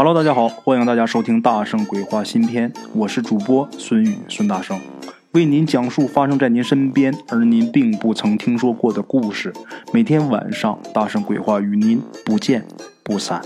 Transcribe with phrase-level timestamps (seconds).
[0.00, 4.78] Hello，大家好，欢迎大家收听《大圣鬼话》新篇，我是主播孙宇孙大圣，
[5.32, 9.52] 为您讲述发生在您身边而您并不曾听说过的故事。
[9.92, 12.64] 每天晚上，《大圣鬼话》与您不见
[13.02, 13.42] 不散。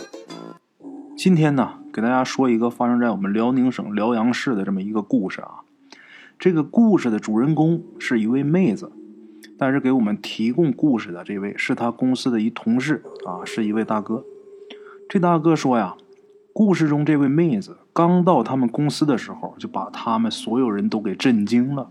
[1.16, 5.62] 今天呢，给大家说一个发生在我们辽宁省辽阳市的这么一个故事啊。
[6.38, 8.92] 这个故事的主人公是一位妹子，
[9.56, 14.26] 但是给我们提供故事的这位是他公司的一同事啊，是一位大哥。
[15.08, 15.96] 这大哥说呀。
[16.54, 21.90] 故事中这位妹子刚到他们公司的时候，就把他们所有人都给震惊了。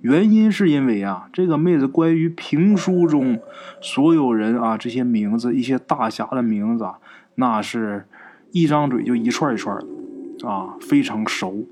[0.00, 3.40] 原因是因为啊，这个妹子关于评书中
[3.80, 6.98] 所有人啊这些名字，一些大侠的名字，啊，
[7.36, 8.06] 那是
[8.50, 11.64] 一张嘴就一串一串的啊，非常熟。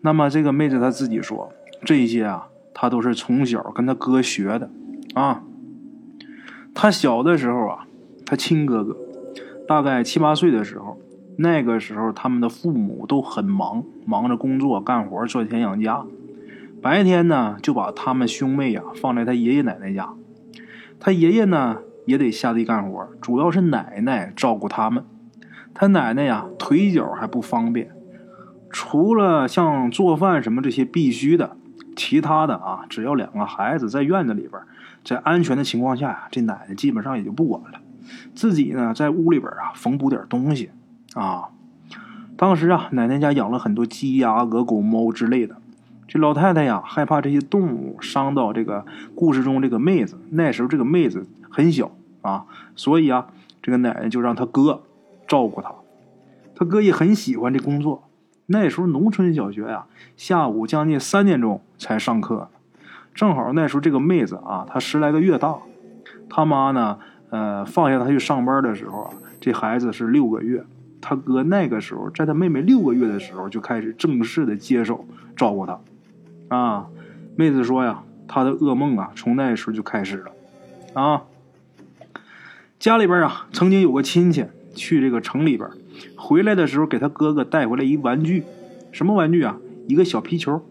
[0.00, 1.52] 那么这个妹子她自己说，
[1.84, 4.70] 这些啊，她都是从小跟她哥学的
[5.14, 5.42] 啊。
[6.74, 7.86] 她小的时候啊，
[8.24, 8.96] 她亲哥哥
[9.68, 10.98] 大概七八岁的时候。
[11.42, 16.04] 那个时候，他们的父母都很忙，忙着工作、干活、赚钱养家。
[16.82, 20.10] 白天呢，就把他们兄妹呀放在他爷爷奶奶家。
[20.98, 25.02] 他爷爷呢也得下地干活，主要是奶奶照顾他们。
[25.72, 27.90] 他奶奶呀腿脚还不方便，
[28.68, 31.56] 除了像做饭什么这些必须的，
[31.96, 34.60] 其他的啊，只要两个孩子在院子里边，
[35.02, 37.80] 在安全的情况下呀，这奶奶基本上也就不管了。
[38.34, 40.70] 自己呢在屋里边啊缝补点东西。
[41.14, 41.50] 啊，
[42.36, 45.56] 当时啊，奶奶家养了很多鸡鸭鹅狗猫之类的。
[46.06, 50.18] 这老太太呀，害怕这些动物伤到这个故事中这个妹子。
[50.30, 53.28] 那时候这个妹子很小啊，所以啊，
[53.62, 54.82] 这个奶奶就让她哥
[55.28, 55.72] 照顾她。
[56.56, 58.02] 他哥也很喜欢这工作。
[58.46, 59.86] 那时候农村小学呀，
[60.16, 62.50] 下午将近三点钟才上课，
[63.14, 65.56] 正好那时候这个妹子啊，她十来个月大。
[66.28, 66.98] 他妈呢，
[67.30, 70.64] 呃，放下她去上班的时候啊，这孩子是六个月。
[71.00, 75.06] 他哥那个时候，在他妹妹六个月的时候就开始正式的接手
[75.36, 75.80] 照顾她，
[76.48, 76.86] 啊，
[77.36, 80.32] 妹子说呀，她的噩梦啊，从那时候就开始了，
[80.94, 81.22] 啊，
[82.78, 84.44] 家里边啊，曾经有个亲戚
[84.74, 85.68] 去这个城里边，
[86.16, 88.44] 回来的时候给他哥哥带回来一玩具，
[88.92, 89.56] 什么玩具啊？
[89.86, 90.62] 一个小皮球，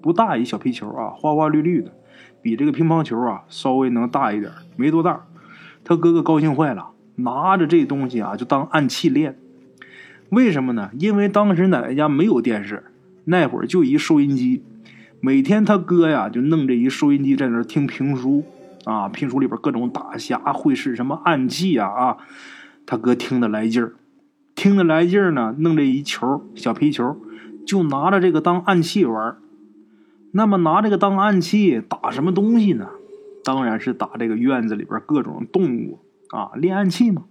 [0.00, 1.92] 不大一小皮球啊，花花绿绿的，
[2.40, 5.24] 比这个乒乓球啊稍微能大一点，没多大。
[5.84, 9.36] 他哥哥高兴坏了，拿着这东西啊，就当暗器练。
[10.32, 10.88] 为什么呢？
[10.98, 12.84] 因为当时奶奶家没有电视，
[13.24, 14.62] 那会儿就一收音机，
[15.20, 18.42] 每天他哥呀就弄这一收音机在那听评书，
[18.86, 22.16] 啊，评书里边各种大侠会使什么暗器呀啊，
[22.86, 23.92] 他哥听得来劲儿，
[24.54, 27.14] 听得来劲儿呢，弄这一球小皮球，
[27.66, 29.36] 就拿着这个当暗器玩
[30.30, 32.88] 那么拿这个当暗器打什么东西呢？
[33.44, 35.98] 当然是打这个院子里边各种动物
[36.30, 37.24] 啊，练暗器嘛。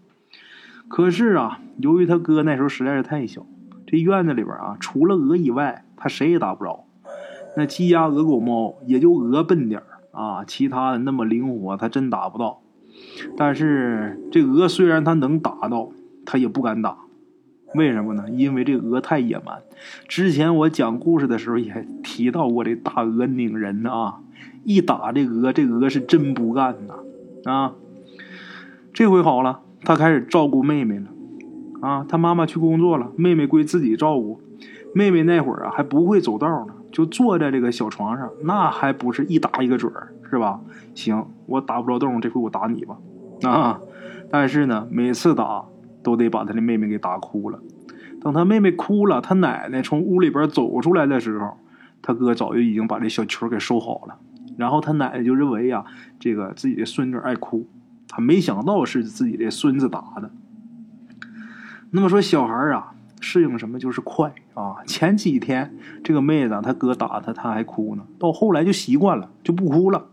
[0.92, 3.46] 可是啊，由于他哥那时候实在是太小，
[3.88, 6.84] 这院子里边啊，除了鹅以外，他谁也打不着。
[7.56, 9.82] 那鸡鸭鹅狗猫也就鹅笨点
[10.12, 12.60] 啊，其他的那么灵活，他真打不到。
[13.38, 15.92] 但是这鹅虽然他能打到，
[16.26, 16.98] 他也不敢打。
[17.74, 18.30] 为什么呢？
[18.30, 19.62] 因为这鹅太野蛮。
[20.10, 24.20] 之前我讲故事的时候也提到过，这大鹅拧人呢啊，
[24.66, 26.96] 一打这鹅，这鹅是真不干呐
[27.50, 27.76] 啊。
[28.94, 29.62] 这回好了。
[29.84, 31.08] 他开始照顾妹妹了，
[31.82, 34.40] 啊，他妈妈去工作了，妹妹归自己照顾。
[34.94, 40.60] 妹妹那会儿啊还不会走道呢，就坐在这个小床上，那还不是一打一个准儿，是吧？
[40.94, 42.98] 行，我打不着洞，这回我打你吧，
[43.44, 43.80] 啊！
[44.30, 45.64] 但是呢，每次打
[46.04, 47.60] 都得把他的妹妹给打哭了。
[48.22, 51.58] 等他妹妹哭了，他奶奶从屋里边走出来的时候，
[52.02, 54.18] 他哥早就已经把这小球给收好了。
[54.58, 55.86] 然后他奶奶就认为呀，
[56.20, 57.66] 这个自己的孙女爱哭。
[58.12, 60.30] 他没想到是自己的孙子打的。
[61.92, 64.84] 那么说，小孩啊，适应什么就是快啊。
[64.86, 65.74] 前几天
[66.04, 70.08] 这个妹子他哥打他，他还哭呢，到后来就习惯了，就不哭了。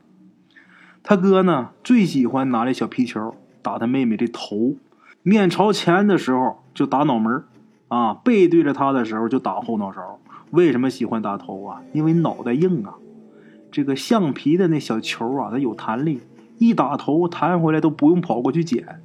[1.02, 4.76] 他哥呢，最喜欢拿这小皮球打他妹妹的头，
[5.24, 7.42] 面朝前的时候就打脑门
[7.88, 10.20] 啊，背对着他的时候就打后脑勺。
[10.50, 11.82] 为什么喜欢打头啊？
[11.92, 12.94] 因为脑袋硬啊。
[13.70, 16.20] 这个橡皮的那小球啊，它有弹力。
[16.58, 19.00] 一打头弹回来都不用跑过去捡，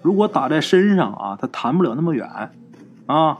[0.00, 2.50] 如果打在身上啊，他弹不了那么远，
[3.06, 3.38] 啊，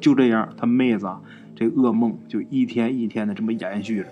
[0.00, 1.08] 就这样，他妹子
[1.56, 4.06] 这噩梦就一天一天的这么延续着。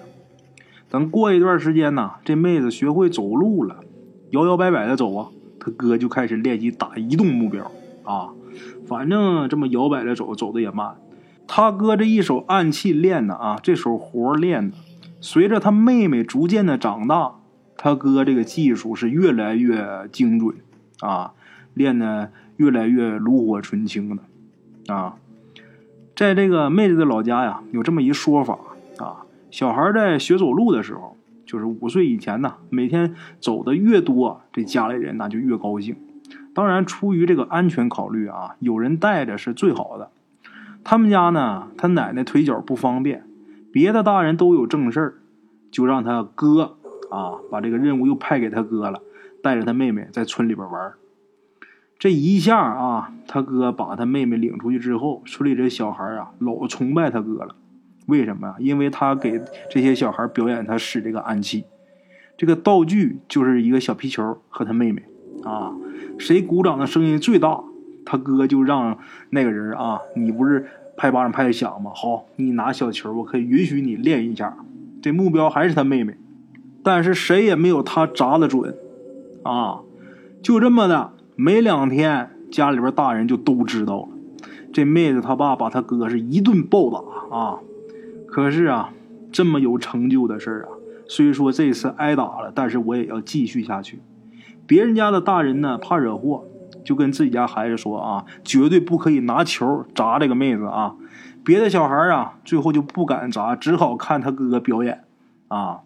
[0.90, 3.80] 等过一段时间呢，这妹子学会走路了，
[4.30, 5.28] 摇摇摆摆的走啊，
[5.58, 7.70] 他哥就开始练习打移动目标
[8.04, 8.30] 啊，
[8.86, 10.96] 反正这么摇摆着走，走的也慢。
[11.46, 14.76] 他哥这一手暗器练的啊，这手活练的，
[15.20, 17.36] 随着他妹妹逐渐的长大。
[17.84, 20.54] 他哥这个技术是越来越精准，
[21.00, 21.32] 啊，
[21.74, 24.94] 练的越来越炉火纯青的。
[24.94, 25.16] 啊。
[26.14, 28.56] 在这个妹子的老家呀，有这么一说法
[28.98, 35.96] 啊，小孩在学走路的时候，就是五岁以前呢，每天走的越多，这家里人那就越高兴。
[36.54, 40.12] 当然，出于这个安全考虑啊，有人带着是最好的。
[40.84, 43.24] 他们家呢，他奶奶腿脚不方便，
[43.72, 45.14] 别的大人都有正事儿，
[45.72, 46.76] 就让他哥
[47.12, 49.02] 啊把这个任务又派给他哥了，
[49.42, 50.92] 带着他妹妹在村里边玩。
[51.98, 57.54] 这一下啊，他哥把他妹妹领出去之后，村里这小孩啊老崇拜他哥了。
[58.06, 58.56] 为什么呀？
[58.58, 61.64] 因为他给这些小孩表演他使这个暗器，
[62.36, 65.04] 这个道具就是一个小皮球和他妹妹
[65.44, 65.72] 啊。
[66.18, 67.62] 谁鼓掌的声音最大，
[68.04, 68.98] 他哥就让
[69.30, 70.66] 那个人啊，你不是
[70.96, 71.92] 拍巴掌拍的响吗？
[71.94, 74.56] 好，你拿小球，我可以允许你练一下。
[75.00, 76.16] 这目标还是他妹妹，
[76.82, 78.76] 但是谁也没有他砸的准
[79.42, 79.80] 啊。
[80.42, 81.12] 就这么的。
[81.34, 84.08] 没两天，家里边大人就都知道了。
[84.70, 87.58] 这妹子她爸把她哥是一顿暴打啊。
[88.26, 88.92] 可是啊，
[89.32, 90.68] 这么有成就的事儿啊，
[91.08, 94.02] 虽说这次挨打了，但是我也要继续下去。
[94.66, 96.44] 别人家的大人呢，怕惹祸，
[96.84, 100.94] 就跟自己家孩子说啊，绝对不可以拿球砸这个妹子啊。
[101.42, 105.02] 别的小孩啊，最后就不敢砸，只好看他哥哥表演
[105.48, 105.80] 啊。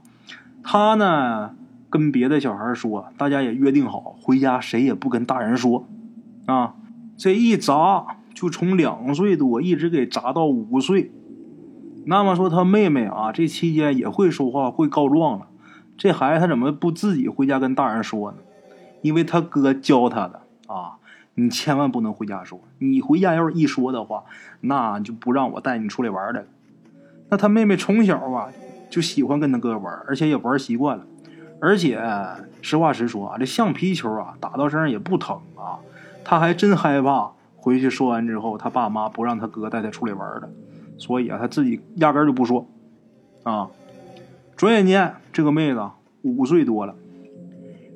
[0.68, 1.52] 他呢？
[1.88, 5.86] 跟别的小孩说，大家也约定好，回家谁也不跟大人说，
[6.46, 6.74] 啊，
[7.16, 8.04] 这一砸
[8.34, 11.12] 就从两岁多一直给砸到五岁。
[12.04, 15.46] 那么说他妹妹啊，这期间也会说话，会告状了。
[15.96, 18.38] 这孩子他怎么不自己回家跟大人说呢？
[19.00, 20.98] 因为他哥教他的啊，
[21.36, 24.24] 你千万不能回家说，你回家要是一说的话，
[24.60, 26.44] 那就不让我带你出来玩的。
[27.30, 28.48] 那他妹妹从小啊
[28.88, 31.04] 就喜欢跟他哥玩，而且也玩习惯了。
[31.60, 31.98] 而且
[32.60, 35.80] 实话实说啊，这橡皮球啊，打到身上也不疼啊。
[36.24, 40.50] 他还真害怕回去说完之后，他爸妈不让他哥带他出来玩的，
[40.98, 42.68] 所以啊，他自己压根就不说
[43.44, 43.68] 啊。
[44.56, 45.90] 转眼间，这个妹子
[46.22, 46.94] 五岁多了。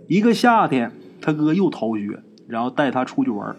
[0.06, 3.56] 一个夏天，他哥又逃学，然后带他出去玩。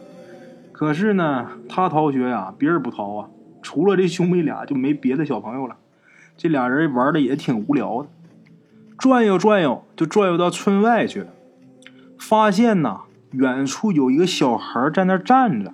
[0.71, 3.29] 可是呢，他逃学呀，别人不逃啊。
[3.61, 5.77] 除了这兄妹俩，就没别的小朋友了。
[6.41, 8.09] 这俩人玩的也挺无聊的。
[8.97, 11.27] 转悠转悠，就转悠到村外去了。
[12.17, 15.71] 发现呐，远处有一个小孩在那站着。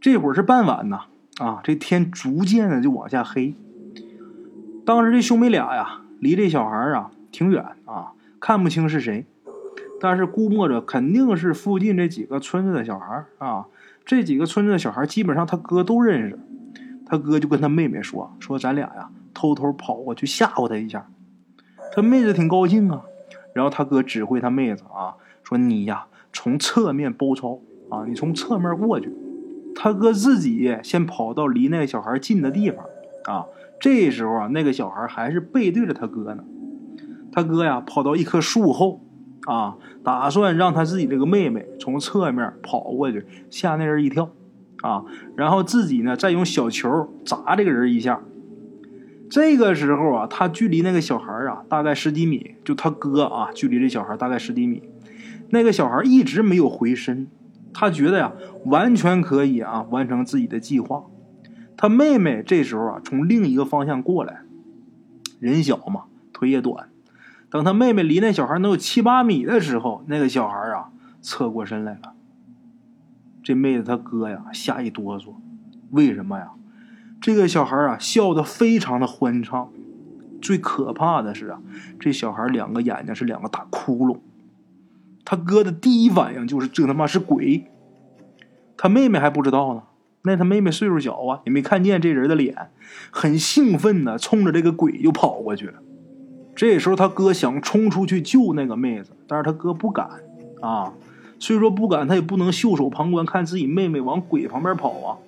[0.00, 1.02] 这会儿是傍晚呐，
[1.38, 3.54] 啊，这天逐渐的就往下黑。
[4.84, 9.24] 当时这兄妹俩呀，离这小孩啊挺远啊，看不清是谁，
[10.00, 13.66] 但是估摸着肯定是附近这几个村子的小孩啊。
[14.04, 16.36] 这几个村子的小孩基本上他哥都认识。
[17.12, 21.06] 他哥就跟他妹妹说：“说咱俩呀，偷偷跑过去吓唬他一下。”
[21.92, 23.02] 他妹子挺高兴啊，
[23.52, 25.12] 然后他哥指挥他妹子啊，
[25.42, 27.60] 说你呀从侧面包抄
[27.90, 29.12] 啊，你从侧面过去。
[29.74, 32.82] 他哥自己先跑到离那个小孩近的地方
[33.26, 33.44] 啊，
[33.78, 36.42] 这时候啊那个小孩还是背对着他哥呢。
[37.30, 39.02] 他哥呀跑到一棵树后
[39.44, 44.30] 啊，打算让他自己这个妹妹从侧面跑过去吓那人一跳
[44.82, 45.04] 啊，
[45.36, 48.20] 然后自己呢再用小球砸这个人一下。
[49.30, 54.82] 这个时候啊，他距离那个小孩啊大概十几米，就他哥啊距离这小孩大概十几米。
[55.48, 57.28] 那个小孩一直没有回身，
[57.72, 58.32] 他觉得呀
[58.66, 61.04] 完全可以啊完成自己的计划。
[61.76, 64.42] 他妹妹这时候啊从另一个方向过来，
[65.40, 66.90] 人小嘛，腿也短。
[67.50, 72.14] 等他妹妹离那小孩能有七八米的时候，那个小孩啊侧过身来了。
[73.42, 75.34] 这妹子他哥呀吓一哆嗦，
[75.90, 76.52] 为什么呀？
[77.20, 79.70] 这个小孩啊，笑得非常的欢畅。
[80.40, 81.60] 最可怕的是啊，
[82.00, 84.18] 这小孩两个眼睛是两个大窟窿。
[85.24, 87.70] 他哥的第一反应就是这他妈是鬼。
[88.76, 89.82] 他妹妹还不知道呢，
[90.22, 92.70] 那他妹妹岁数小啊，也没看见这人的脸，
[93.12, 95.74] 很兴奋的冲着这个鬼就跑过去了。
[96.56, 100.08] 这时候他哥想冲出去救那个妹子，但是他哥不敢
[100.60, 100.92] 啊。
[101.42, 105.18] 虽说不敢，他也不能袖手旁观，看自己妹妹往鬼旁边跑啊。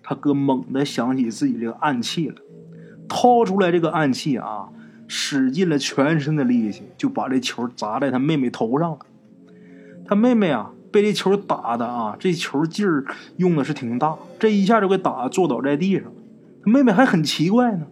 [0.00, 2.36] 他哥猛地想起自己这个暗器了，
[3.08, 4.68] 掏出来这个暗器啊，
[5.08, 8.98] 使尽了全身的力气，就把这球砸在他妹妹头上了。
[10.06, 13.04] 他妹妹啊，被这球打的啊，这球劲儿
[13.36, 16.04] 用的是挺大，这一下就给打坐倒在地上。
[16.62, 17.88] 他妹妹还很奇怪呢，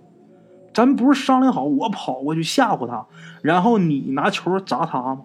[0.73, 3.05] 咱不是商量好我跑过去吓唬他，
[3.43, 5.23] 然后你拿球砸他吗？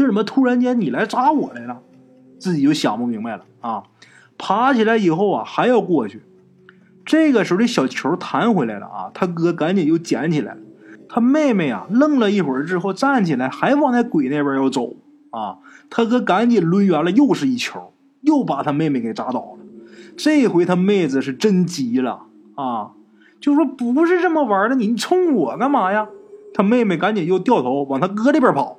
[0.00, 1.82] 这怎么突然间你来扎我来了？
[2.38, 3.82] 自己就想不明白了啊。
[4.38, 6.22] 爬起来以后啊，还要过去。
[7.04, 10.56] 这个时候，这小球弹回来了啊，他哥赶紧又捡起来。
[11.06, 14.94] 他妹妹啊，愣了一会儿之后站起来，还往那鬼那边要走
[15.32, 15.58] 啊。
[15.90, 17.92] 他哥赶紧抡圆了，又是一球，
[18.22, 19.58] 又把他妹妹给砸倒了。
[20.16, 22.22] 这回他妹子是真急了
[22.54, 22.92] 啊，
[23.38, 26.08] 就说不是这么玩的，你冲我干嘛呀？
[26.54, 28.78] 他妹妹赶紧又掉头往他哥这边跑。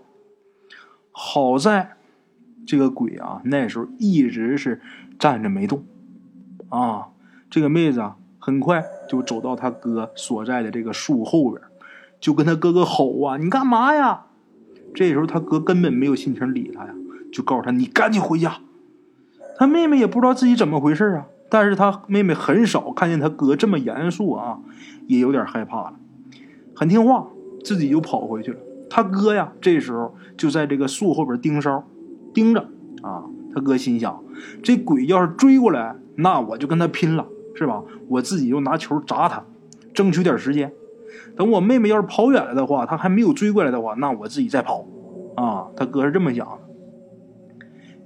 [1.11, 1.97] 好在，
[2.65, 4.81] 这个鬼啊，那时候一直是
[5.19, 5.83] 站着没动
[6.69, 7.09] 啊。
[7.49, 11.61] 这个妹子啊，很快就走到他哥所在的这个树后边，
[12.19, 14.25] 就跟他哥哥吼啊：“你干嘛呀？”
[14.95, 16.93] 这时候他哥根本没有心情理他呀，
[17.31, 18.59] 就告诉他：“你赶紧回家。”
[19.57, 24.59] 他妹妹也不知道自己怎么回事啊，但是他妹妹很少看见他哥这么严肃啊，
[25.07, 25.93] 也有点害怕了，
[26.73, 27.27] 很听话，
[27.63, 28.59] 自己就跑回去了。
[28.93, 31.81] 他哥呀，这时候就在这个树后边盯梢，
[32.33, 32.67] 盯着
[33.01, 33.23] 啊。
[33.53, 34.21] 他哥心想：
[34.61, 37.81] 这鬼要是追过来，那我就跟他拼了，是吧？
[38.09, 39.45] 我自己就拿球砸他，
[39.93, 40.73] 争取点时间。
[41.37, 44.85] 等我妹妹要是跑远了的话，他还没有追过来的话，那我自己再跑。
[45.37, 46.59] 啊，他哥是这么想的。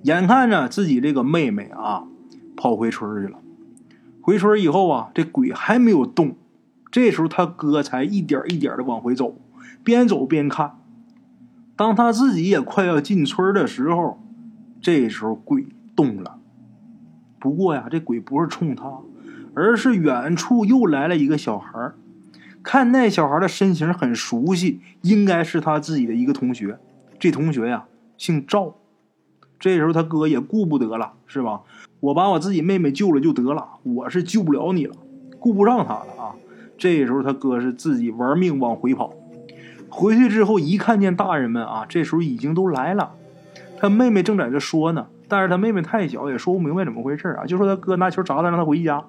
[0.04, 2.06] 眼看着自己这个妹妹啊，
[2.56, 3.40] 跑回村去了。
[4.22, 6.36] 回村以后啊，这鬼还没有动。
[6.92, 9.36] 这时候他哥才一点一点的往回走。
[9.86, 10.80] 边走边看，
[11.76, 14.20] 当他自己也快要进村的时候，
[14.82, 16.40] 这时候鬼动了。
[17.40, 18.92] 不过呀，这鬼不是冲他，
[19.54, 21.92] 而是远处又来了一个小孩
[22.64, 26.80] 看那小孩的身形很熟悉，应该是他自己的一个同学。
[27.20, 27.86] 这同学呀，
[28.18, 28.74] 姓赵。
[29.60, 31.62] 这时候他哥也顾不得了，是吧？
[32.00, 34.96] 我把我自己妹妹救了就得了，我是救不了你了，
[35.40, 36.36] 顾不上他了啊！
[36.78, 39.14] 这时候他哥是自己玩命往回跑。
[39.96, 43.14] 回去之后，一看见大人们啊，这时候已经都来了。
[43.80, 47.46] 他妹妹正在这说呢，但是他妹妹太小，也说不明白怎么回事啊。
[47.46, 49.02] 就说他哥拿球砸他，让他回家。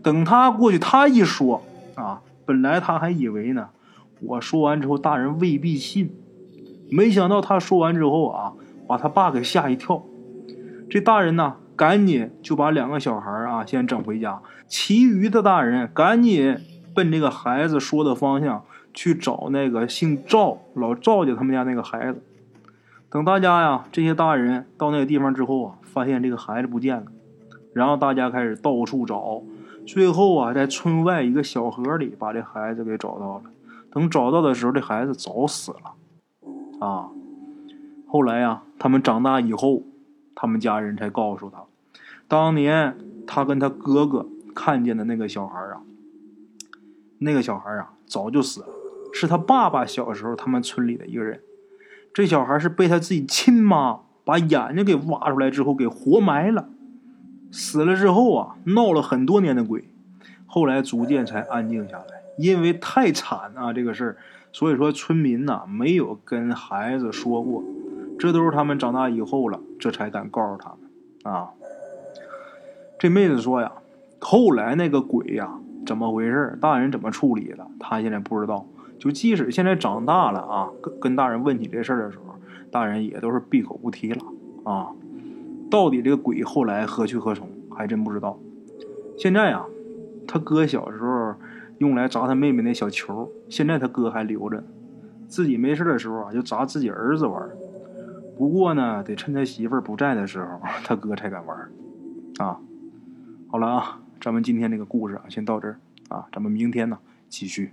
[0.00, 1.64] 等他过去，他一说
[1.96, 3.70] 啊，本来他还以为呢，
[4.20, 6.14] 我说完之后大人未必信，
[6.88, 8.52] 没想到他说完之后啊，
[8.86, 10.04] 把他爸给吓一跳。
[10.88, 16.58] 这大人呢，赶紧就把两个小孩啊先整回家，其余的大人赶紧
[16.94, 18.62] 奔这个孩子说的方向。
[18.94, 22.22] 去找那个姓赵老赵家他们家那个孩子。
[23.10, 27.04] 等大家呀，这些大人到那个地方之后啊，发现这个孩子不见了。
[27.74, 29.42] 然后大家开始到处找，
[29.86, 33.42] 最后啊，在村外一个小河里把这孩子给找到了。
[33.90, 36.86] 等找到的时候，这孩子早死了。
[36.86, 37.10] 啊，
[38.06, 39.82] 后来呀，他们长大以后，
[40.34, 41.64] 他们家人才告诉他，
[42.26, 42.96] 当年
[43.26, 45.82] 他跟他哥哥看见的那个小孩啊，
[47.18, 48.68] 那个小孩啊，早就死了。
[49.12, 51.40] 是他爸爸小时候，他们村里的一个人。
[52.14, 56.68] 这小孩是被他自己亲妈把眼睛给挖出来之后给活埋了。
[57.50, 59.84] 死了之后啊，闹了很多年的鬼，
[60.46, 62.22] 后来逐渐才安静下来。
[62.38, 64.16] 因为太惨啊，这个事儿，
[64.52, 67.62] 所以说村民呐没有跟孩子说过。
[68.18, 71.50] 这都是他们长大以后了，这才敢告诉他们啊。
[72.98, 73.72] 这妹子说呀，
[74.18, 76.58] 后来那个鬼呀怎么回事？
[76.60, 77.66] 大人怎么处理的？
[77.80, 78.66] 她现在不知道。
[79.02, 82.36] 就即使现在长大了啊，跟跟大人问起这事儿的时候，
[82.70, 84.24] 大人也都是闭口不提了
[84.62, 84.92] 啊。
[85.68, 88.38] 到底这个鬼后来何去何从，还真不知道。
[89.18, 89.66] 现在啊，
[90.28, 91.34] 他哥小时候
[91.78, 94.62] 用来砸他妹妹那小球，现在他哥还留着。
[95.26, 97.50] 自己没事的时候啊，就砸自己儿子玩。
[98.38, 101.58] 不过呢，得趁他媳妇儿不在的时候， 他哥才敢玩。
[102.38, 102.60] 啊，
[103.48, 106.96] 好了啊，咱们今天这个故事啊，先到这儿啊，咱们明天呢
[107.28, 107.72] 继续。